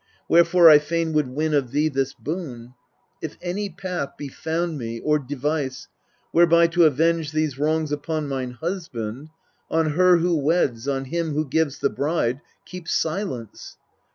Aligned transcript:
Wherefore 0.27 0.67
I 0.67 0.79
fain 0.79 1.13
would 1.13 1.27
win 1.27 1.53
of 1.53 1.69
thee 1.69 1.87
this 1.87 2.15
boon: 2.15 2.73
If 3.21 3.37
any 3.39 3.69
path 3.69 4.17
be 4.17 4.29
found 4.29 4.79
me, 4.79 4.99
or 4.99 5.19
device, 5.19 5.89
Whereby 6.31 6.65
to 6.69 6.85
avenge 6.85 7.33
these 7.33 7.59
wrongs 7.59 7.91
upon 7.91 8.27
mine 8.27 8.49
husband, 8.59 9.29
On 9.69 9.91
her 9.91 10.17
who 10.17 10.35
weds, 10.37 10.87
on 10.87 11.05
him 11.05 11.35
who 11.35 11.47
gives 11.47 11.77
the 11.77 11.91
bride, 11.91 12.41
Keep 12.65 12.87
silence. 12.87 13.77